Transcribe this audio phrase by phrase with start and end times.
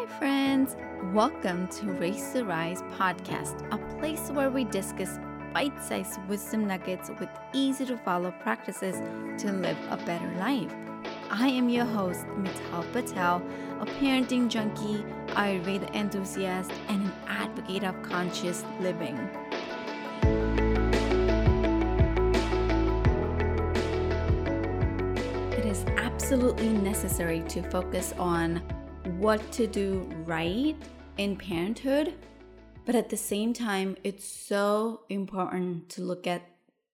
[0.00, 0.76] Hi, friends.
[1.12, 5.18] Welcome to Raise to Rise podcast, a place where we discuss
[5.52, 8.96] bite sized wisdom nuggets with easy to follow practices
[9.42, 10.72] to live a better life.
[11.30, 13.42] I am your host, Mital Patel,
[13.78, 19.18] a parenting junkie, Ayurveda enthusiast, and an advocate of conscious living.
[25.58, 28.62] It is absolutely necessary to focus on
[29.18, 30.76] what to do right
[31.16, 32.14] in parenthood,
[32.84, 36.42] but at the same time, it's so important to look at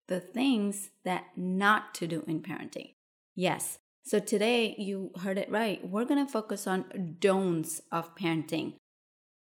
[0.08, 2.94] the things that not to do in parenting.
[3.34, 5.86] Yes, so today you heard it right.
[5.86, 8.74] We're going to focus on don'ts of parenting.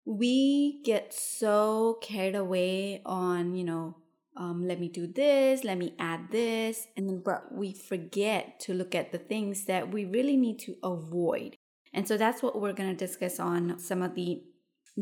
[0.06, 3.96] We get so carried away on, you know,
[4.36, 8.94] um, let me do this, let me add this, and then we forget to look
[8.94, 11.56] at the things that we really need to avoid.
[11.94, 14.42] And so that's what we're going to discuss on some of the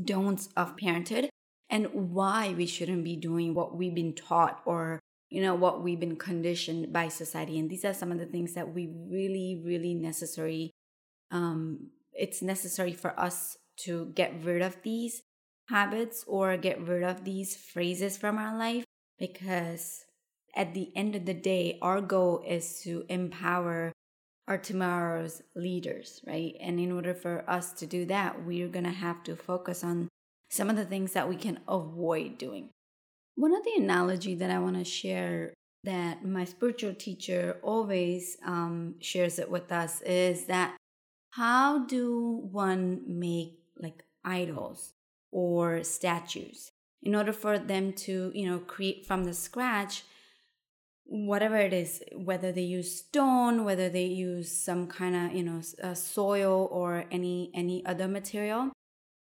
[0.05, 1.31] don'ts of parenthood
[1.71, 5.01] and why we shouldn't be doing what we've been taught or
[5.31, 7.59] you know what we've been conditioned by society.
[7.59, 10.71] And these are some of the things that we really really necessary
[11.31, 15.23] um it's necessary for us to get rid of these
[15.71, 18.85] habits or get rid of these phrases from our life
[19.19, 20.05] because
[20.55, 23.93] at the end of the day our goal is to empower
[24.49, 26.55] our tomorrow's leaders right?
[26.61, 30.09] And in order for us to do that we're going to have to focus on
[30.51, 32.69] some of the things that we can avoid doing.
[33.37, 35.55] One of the analogy that I want to share
[35.85, 40.77] that my spiritual teacher always um, shares it with us is that
[41.31, 44.93] how do one make like idols
[45.31, 46.71] or statues?
[47.03, 50.05] In order for them to you know create from the scratch
[51.15, 55.61] whatever it is whether they use stone whether they use some kind of you know
[55.83, 58.73] uh, soil or any any other material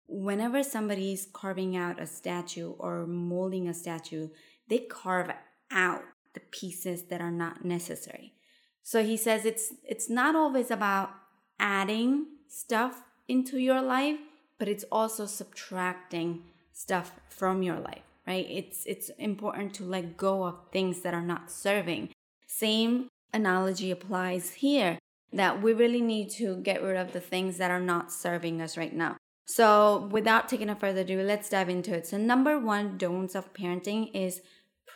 [0.09, 4.29] whenever somebody's carving out a statue or molding a statue,
[4.69, 5.31] they carve
[5.71, 6.03] out
[6.35, 8.35] the pieces that are not necessary.
[8.83, 11.11] So he says it's it's not always about
[11.59, 14.19] adding stuff into your life,
[14.59, 18.47] but it's also subtracting stuff from your life, right?
[18.49, 22.11] It's it's important to let go of things that are not serving.
[22.47, 24.99] Same analogy applies here
[25.33, 28.77] that we really need to get rid of the things that are not serving us
[28.77, 29.17] right now.
[29.47, 32.07] So, without taking a further ado, let's dive into it.
[32.07, 34.41] So, number one don'ts of parenting is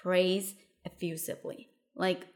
[0.02, 0.54] praise
[0.84, 1.68] effusively.
[1.94, 2.26] Like,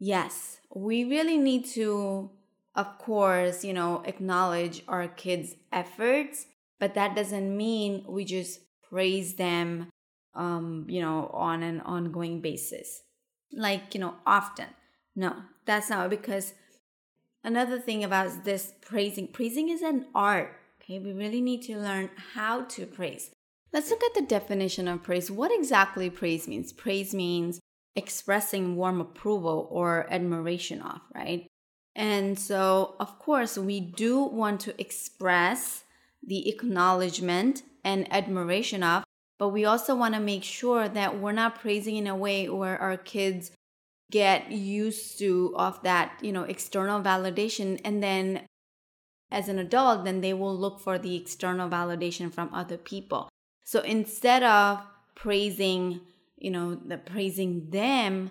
[0.00, 2.30] yes, we really need to,
[2.74, 6.46] of course, you know, acknowledge our kids' efforts,
[6.80, 9.90] but that doesn't mean we just praise them,
[10.34, 13.02] um, you know, on an ongoing basis.
[13.52, 14.66] Like, you know, often.
[15.16, 16.54] No, that's not because
[17.44, 22.10] another thing about this praising, praising is an art Okay, we really need to learn
[22.34, 23.30] how to praise.
[23.72, 25.30] Let's look at the definition of praise.
[25.30, 26.74] What exactly praise means?
[26.74, 27.58] Praise means
[27.96, 31.46] expressing warm approval or admiration of, right?
[31.96, 35.84] And so, of course, we do want to express
[36.22, 39.03] the acknowledgement and admiration of,
[39.38, 42.80] but we also want to make sure that we're not praising in a way where
[42.80, 43.50] our kids
[44.10, 48.46] get used to of that, you know, external validation and then
[49.30, 53.28] as an adult, then they will look for the external validation from other people.
[53.64, 54.80] So instead of
[55.16, 56.00] praising,
[56.36, 58.30] you know, the praising them,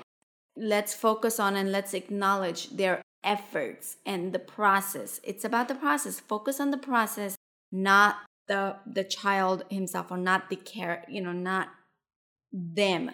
[0.56, 5.20] let's focus on and let's acknowledge their efforts and the process.
[5.24, 6.20] It's about the process.
[6.20, 7.36] Focus on the process,
[7.72, 8.18] not
[8.48, 11.70] the the child himself or not the care, you know, not
[12.52, 13.12] them.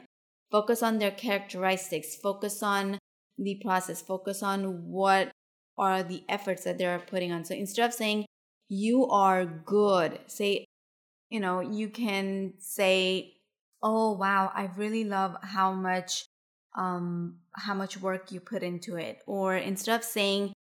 [0.51, 2.15] Focus on their characteristics.
[2.15, 2.97] Focus on
[3.37, 4.01] the process.
[4.01, 5.31] Focus on what
[5.77, 7.45] are the efforts that they're putting on.
[7.45, 8.25] So instead of saying,
[8.67, 10.65] you are good, say,
[11.29, 13.33] you know, you can say,
[13.81, 16.25] oh, wow, I really love how much
[16.77, 20.53] um how much work you put into it or instead of saying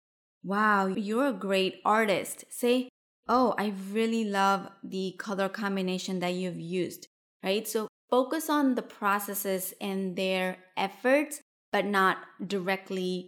[0.43, 2.89] wow you're a great artist say
[3.29, 7.07] oh i really love the color combination that you've used
[7.43, 11.41] right so focus on the processes and their efforts
[11.73, 13.27] but not directly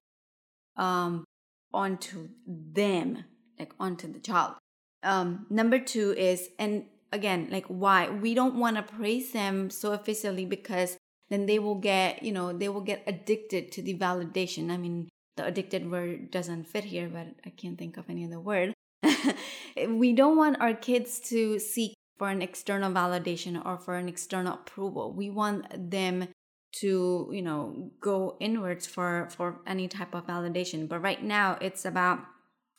[0.76, 1.24] um,
[1.72, 3.24] onto them,
[3.58, 4.54] like onto the child.
[5.02, 9.92] Um, number two is, and again, like why we don't want to praise them so
[9.92, 10.96] officially because
[11.28, 14.70] then they will get, you know, they will get addicted to the validation.
[14.70, 18.40] I mean, the addicted word doesn't fit here, but I can't think of any other
[18.40, 18.74] word.
[19.88, 24.54] we don't want our kids to seek for an external validation or for an external
[24.54, 25.12] approval.
[25.12, 26.28] We want them
[26.72, 31.84] to you know go inwards for for any type of validation but right now it's
[31.84, 32.20] about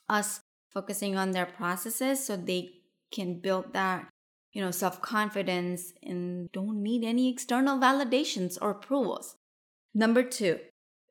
[0.07, 0.39] us
[0.71, 2.69] focusing on their processes so they
[3.12, 4.07] can build that,
[4.53, 9.35] you know, self confidence and don't need any external validations or approvals.
[9.94, 10.59] Number two,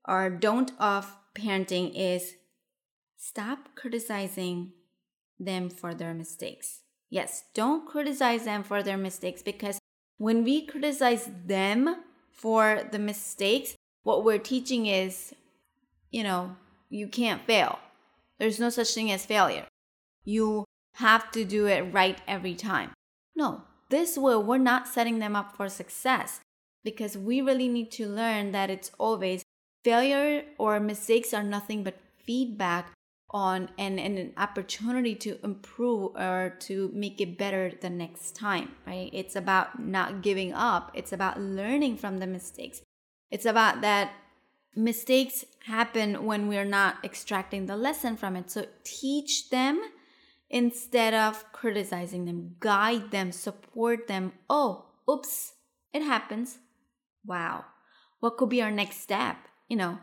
[0.04, 2.34] our don't of parenting is
[3.16, 4.72] stop criticizing
[5.40, 6.80] them for their mistakes.
[7.08, 9.78] Yes, don't criticize them for their mistakes because
[10.18, 11.96] when we criticize them
[12.30, 15.34] for the mistakes, what we're teaching is,
[16.10, 16.56] you know,
[16.88, 17.78] you can't fail.
[18.38, 19.66] There's no such thing as failure.
[20.24, 20.64] You
[20.94, 22.92] have to do it right every time.
[23.34, 26.40] No, this way we're not setting them up for success
[26.84, 29.42] because we really need to learn that it's always
[29.84, 32.92] failure or mistakes are nothing but feedback
[33.30, 38.72] on and, and an opportunity to improve or to make it better the next time,
[38.86, 39.10] right?
[39.12, 40.90] It's about not giving up.
[40.94, 42.82] It's about learning from the mistakes.
[43.30, 44.12] It's about that
[44.74, 48.50] mistakes happen when we're not extracting the lesson from it.
[48.50, 49.80] So teach them
[50.48, 54.32] instead of criticizing them, guide them, support them.
[54.48, 55.52] Oh, oops,
[55.92, 56.58] it happens.
[57.24, 57.64] Wow.
[58.18, 59.36] What could be our next step?
[59.68, 59.98] You know,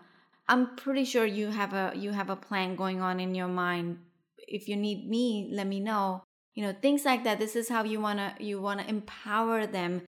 [0.50, 4.00] I'm pretty sure you have a you have a plan going on in your mind.
[4.38, 6.24] If you need me, let me know.
[6.54, 7.40] You know, things like that.
[7.40, 10.04] This is how you want to you want to empower them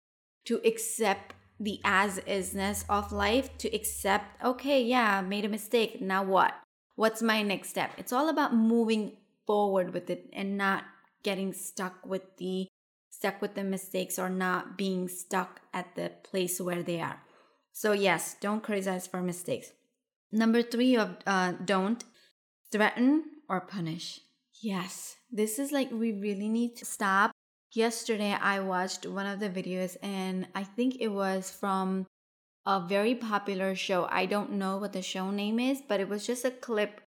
[0.46, 6.02] to accept the as isness of life, to accept, okay, yeah, made a mistake.
[6.02, 6.54] Now what?
[6.96, 7.92] What's my next step?
[7.98, 10.86] It's all about moving forward with it and not
[11.24, 12.68] getting stuck with the
[13.10, 17.22] stuck with the mistakes or not being stuck at the place where they are.
[17.74, 19.72] So yes, don't criticize for mistakes.
[20.32, 22.04] Number three of uh, don't
[22.72, 24.22] threaten or punish.
[24.62, 27.32] Yes, this is like we really need to stop.
[27.72, 32.08] Yesterday, I watched one of the videos, and I think it was from
[32.66, 34.08] a very popular show.
[34.10, 37.02] I don't know what the show name is, but it was just a clip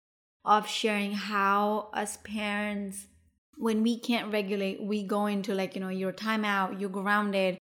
[0.44, 3.06] of sharing how, as parents,
[3.56, 7.58] when we can't regulate, we go into like, you know, your timeout, you're grounded,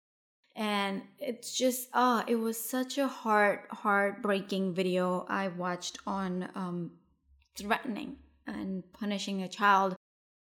[0.56, 6.92] and it's just ah it was such a heart heartbreaking video i watched on um
[7.58, 8.18] threatening
[8.48, 9.96] and punishing a child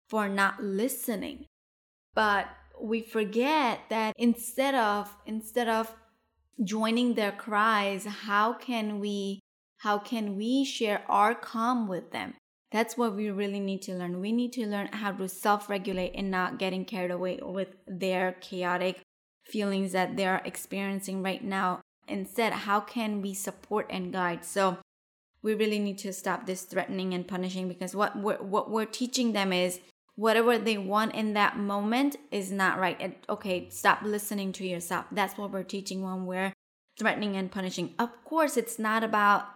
[0.09, 1.47] for not listening.
[2.15, 2.47] But
[2.81, 5.95] we forget that instead of instead of
[6.65, 9.41] joining their cries how can we
[9.79, 12.35] how can we share our calm with them?
[12.73, 14.21] That's what we really need to learn.
[14.21, 19.01] We need to learn how to self-regulate and not getting carried away with their chaotic
[19.49, 21.81] feelings that they're experiencing right now.
[22.07, 24.45] Instead, how can we support and guide?
[24.45, 24.79] So
[25.43, 29.33] we really need to stop this threatening and punishing because what we're, what we're teaching
[29.33, 29.81] them is
[30.17, 32.97] whatever they want in that moment is not right.
[33.01, 35.07] And, okay, stop listening to yourself.
[35.13, 36.53] That's what we're teaching when we're
[36.99, 37.95] threatening and punishing.
[37.99, 39.47] Of course, it's not about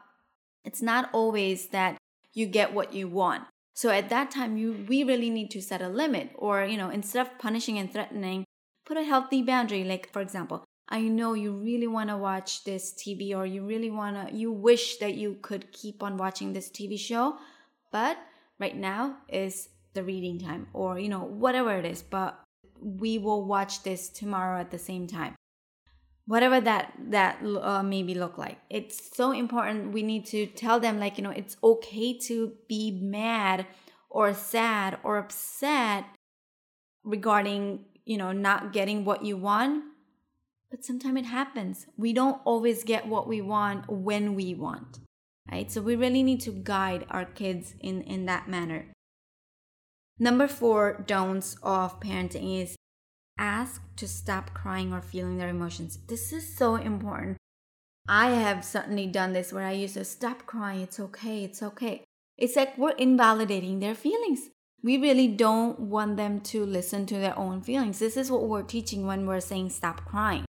[0.65, 1.97] it's not always that
[2.33, 3.45] you get what you want.
[3.75, 6.91] So at that time you we really need to set a limit or you know
[6.91, 8.45] instead of punishing and threatening
[8.85, 12.93] put a healthy boundary like for example i know you really want to watch this
[12.95, 16.69] tv or you really want to you wish that you could keep on watching this
[16.69, 17.37] tv show
[17.91, 18.17] but
[18.59, 22.43] right now is the reading time or you know whatever it is but
[22.83, 25.37] we will watch this tomorrow at the same time.
[26.27, 28.59] Whatever that that uh, maybe look like.
[28.71, 32.99] It's so important we need to tell them like you know it's okay to be
[33.03, 33.67] mad
[34.09, 36.05] or sad or upset
[37.05, 39.85] regarding you know, not getting what you want.
[40.71, 41.87] But sometimes it happens.
[41.97, 45.01] We don't always get what we want when we want.
[45.51, 45.71] Right?
[45.71, 48.87] So we really need to guide our kids in, in that manner.
[50.19, 52.77] Number four don'ts of parenting is
[53.39, 55.99] ask to stop crying or feeling their emotions.
[56.09, 57.37] This is so important.
[58.09, 60.81] I have certainly done this where I used to stop crying.
[60.81, 61.45] It's okay.
[61.45, 62.05] It's okay.
[62.39, 64.49] It's like we're invalidating their feelings
[64.83, 67.99] we really don't want them to listen to their own feelings.
[67.99, 70.45] This is what we're teaching when we're saying stop crying.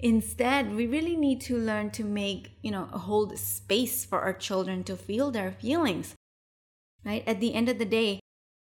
[0.00, 4.84] Instead, we really need to learn to make, you know, hold space for our children
[4.84, 6.14] to feel their feelings.
[7.04, 7.24] Right?
[7.26, 8.20] At the end of the day,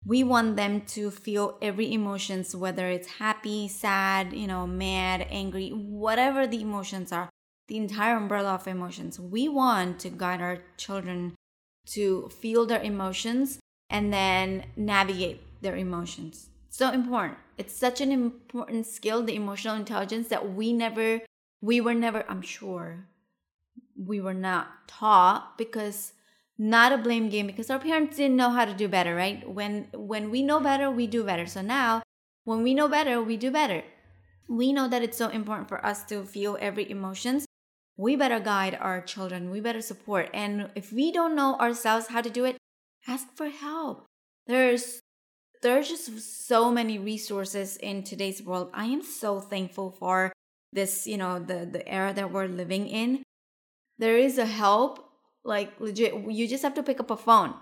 [0.06, 5.70] we want them to feel every emotions whether it's happy, sad, you know, mad, angry,
[5.70, 7.30] whatever the emotions are.
[7.70, 9.18] The entire umbrella of emotions.
[9.18, 11.36] We want to guide our children
[11.92, 13.60] to feel their emotions
[13.92, 16.48] and then navigate their emotions.
[16.70, 17.38] So important.
[17.58, 21.22] It's such an important skill, the emotional intelligence that we never,
[21.62, 23.06] we were never, I'm sure,
[23.96, 26.14] we were not taught because
[26.58, 29.48] not a blame game because our parents didn't know how to do better, right?
[29.48, 31.46] When when we know better, we do better.
[31.46, 32.04] So now,
[32.46, 33.84] when we know better, we do better.
[34.48, 37.46] We know that it's so important for us to feel every emotions.
[37.98, 39.52] We better guide our children.
[39.52, 40.30] We better support.
[40.34, 42.58] And if we don't know ourselves how to do it,
[43.08, 44.06] ask for help.
[44.48, 45.02] There's
[45.62, 48.72] there's just so many resources in today's world.
[48.74, 50.34] I am so thankful for
[50.74, 53.24] this, you know, the the era that we're living in.
[54.00, 55.10] There is a help,
[55.44, 56.14] like legit.
[56.30, 57.54] You just have to pick up a phone.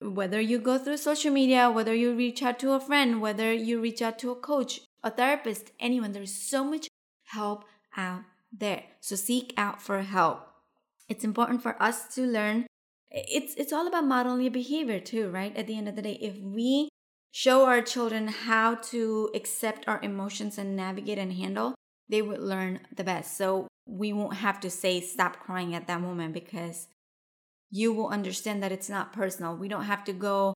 [0.00, 3.80] Whether you go through social media, whether you reach out to a friend, whether you
[3.80, 6.86] reach out to a coach, a therapist, anyone, there's so much
[7.24, 7.64] help
[7.96, 8.22] out
[8.52, 8.84] there.
[9.00, 10.46] So seek out for help.
[11.08, 12.67] It's important for us to learn.
[13.10, 15.56] It's it's all about modeling behavior too, right?
[15.56, 16.88] At the end of the day, if we
[17.30, 21.74] show our children how to accept our emotions and navigate and handle,
[22.08, 23.36] they would learn the best.
[23.36, 26.88] So we won't have to say stop crying at that moment because
[27.70, 29.56] you will understand that it's not personal.
[29.56, 30.54] We don't have to go,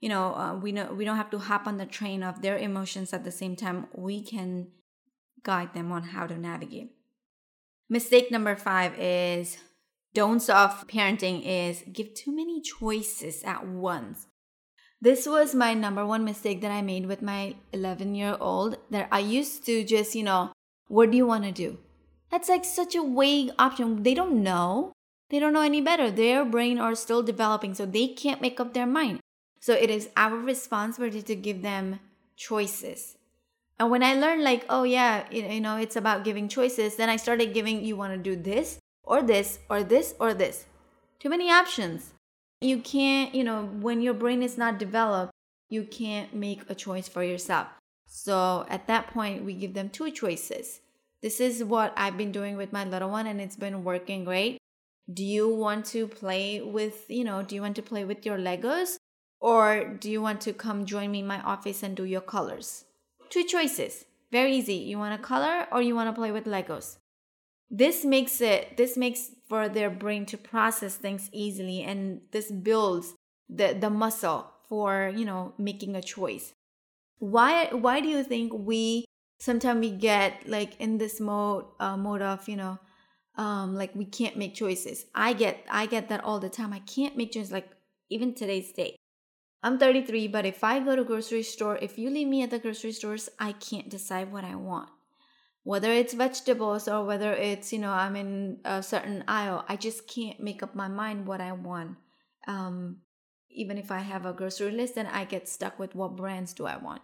[0.00, 2.58] you know, uh, we know we don't have to hop on the train of their
[2.58, 3.86] emotions at the same time.
[3.92, 4.68] We can
[5.42, 6.92] guide them on how to navigate.
[7.88, 9.58] Mistake number 5 is
[10.14, 14.26] don'ts of parenting is give too many choices at once.
[15.00, 19.08] This was my number one mistake that I made with my 11 year old that
[19.12, 20.52] I used to just, you know,
[20.88, 21.78] what do you want to do?
[22.30, 24.02] That's like such a vague option.
[24.02, 24.92] They don't know.
[25.30, 26.10] They don't know any better.
[26.10, 29.20] Their brain are still developing, so they can't make up their mind.
[29.60, 32.00] So it is our responsibility to give them
[32.36, 33.16] choices.
[33.78, 37.16] And when I learned, like, oh yeah, you know, it's about giving choices, then I
[37.16, 40.66] started giving, you want to do this or this or this or this.
[41.18, 42.12] Too many options.
[42.60, 45.32] You can't, you know, when your brain is not developed,
[45.68, 47.68] you can't make a choice for yourself.
[48.06, 50.80] So at that point, we give them two choices.
[51.22, 54.58] This is what I've been doing with my little one, and it's been working great.
[55.12, 58.38] Do you want to play with, you know, do you want to play with your
[58.38, 58.96] Legos?
[59.40, 62.84] Or do you want to come join me in my office and do your colors?
[63.30, 64.04] Two choices.
[64.32, 64.74] Very easy.
[64.74, 66.98] You want to color or you want to play with Legos?
[67.70, 73.14] This makes it, this makes for their brain to process things easily and this builds
[73.48, 76.52] the, the muscle for, you know, making a choice.
[77.18, 79.04] Why, why do you think we
[79.40, 82.78] sometimes we get like in this mode, uh, mode of, you know,
[83.36, 85.06] um, like we can't make choices.
[85.14, 86.72] I get, I get that all the time.
[86.72, 87.70] I can't make choices like
[88.10, 88.96] even today's date.
[89.62, 92.58] I'm 33, but if I go to grocery store, if you leave me at the
[92.58, 94.88] grocery stores, I can't decide what I want.
[95.64, 100.08] Whether it's vegetables or whether it's, you know, I'm in a certain aisle, I just
[100.08, 101.96] can't make up my mind what I want.
[102.46, 102.98] Um,
[103.50, 106.66] even if I have a grocery list, then I get stuck with what brands do
[106.66, 107.02] I want.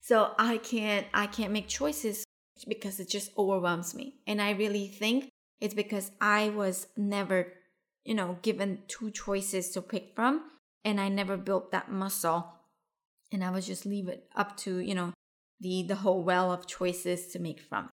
[0.00, 2.24] So I can't, I can't make choices
[2.68, 4.14] because it just overwhelms me.
[4.26, 5.28] And I really think
[5.60, 7.52] it's because I was never,
[8.04, 10.42] you know, given two choices to pick from
[10.84, 12.52] and I never built that muscle.
[13.32, 15.12] And I was just leave it up to, you know,
[15.60, 17.88] the the whole well of choices to make from.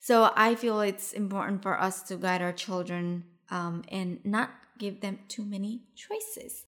[0.00, 5.00] So I feel it's important for us to guide our children um, and not give
[5.00, 6.64] them too many choices.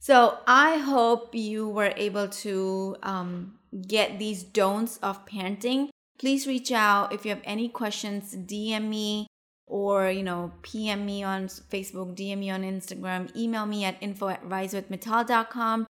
[0.00, 5.90] So I hope you were able to um, get these don'ts of parenting.
[6.18, 8.34] Please reach out if you have any questions.
[8.34, 9.26] DM me
[9.66, 14.28] or you know pm me on facebook dm me on instagram email me at info
[14.28, 15.86] at risewithmital.com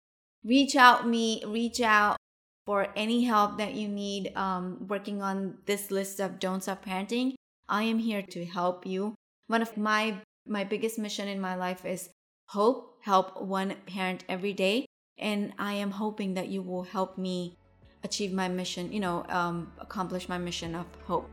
[0.44, 2.18] reach out me reach out
[2.66, 7.34] for any help that you need um, working on this list of don'ts of parenting
[7.70, 9.16] i am here to help you.
[9.48, 12.10] One of my my biggest mission in my life is
[12.48, 14.86] hope help one parent every day
[15.18, 17.58] and i am hoping that you will help me
[18.04, 21.30] achieve my mission you know um, accomplish my mission of hope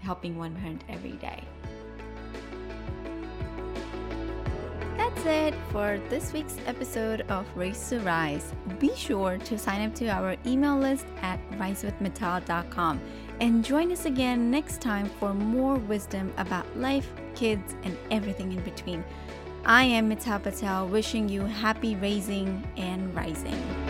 [0.00, 1.42] helping one parent every day
[5.14, 8.52] that's it for this week's episode of Raise to Rise.
[8.78, 13.00] Be sure to sign up to our email list at risewithmital.com
[13.40, 18.60] and join us again next time for more wisdom about life, kids, and everything in
[18.62, 19.04] between.
[19.64, 23.89] I am Mital Patel, wishing you happy raising and rising.